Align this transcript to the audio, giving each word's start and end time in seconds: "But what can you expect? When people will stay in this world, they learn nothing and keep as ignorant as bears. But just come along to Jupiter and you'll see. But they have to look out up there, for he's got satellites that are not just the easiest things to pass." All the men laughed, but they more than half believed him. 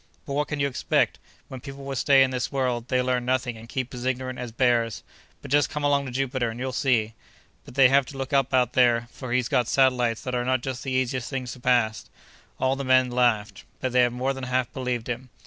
"But 0.25 0.33
what 0.33 0.47
can 0.47 0.59
you 0.59 0.65
expect? 0.67 1.19
When 1.47 1.59
people 1.61 1.85
will 1.85 1.95
stay 1.95 2.23
in 2.23 2.31
this 2.31 2.51
world, 2.51 2.87
they 2.87 3.03
learn 3.03 3.23
nothing 3.23 3.55
and 3.55 3.69
keep 3.69 3.93
as 3.93 4.03
ignorant 4.03 4.39
as 4.39 4.51
bears. 4.51 5.03
But 5.43 5.51
just 5.51 5.69
come 5.69 5.83
along 5.83 6.07
to 6.07 6.11
Jupiter 6.11 6.49
and 6.49 6.59
you'll 6.59 6.71
see. 6.71 7.13
But 7.65 7.75
they 7.75 7.87
have 7.89 8.07
to 8.07 8.17
look 8.17 8.33
out 8.33 8.51
up 8.51 8.71
there, 8.73 9.09
for 9.11 9.31
he's 9.31 9.47
got 9.47 9.67
satellites 9.67 10.23
that 10.23 10.33
are 10.33 10.43
not 10.43 10.61
just 10.63 10.81
the 10.83 10.91
easiest 10.91 11.29
things 11.29 11.51
to 11.53 11.59
pass." 11.59 12.09
All 12.59 12.75
the 12.75 12.83
men 12.83 13.11
laughed, 13.11 13.63
but 13.79 13.91
they 13.91 14.09
more 14.09 14.33
than 14.33 14.45
half 14.45 14.73
believed 14.73 15.07
him. 15.07 15.29